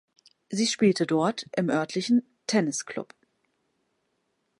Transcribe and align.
Sie 0.49 0.65
spielte 0.65 1.05
dort 1.05 1.45
im 1.55 1.69
örtlichen 1.69 2.23
Tennisclub. 2.47 3.13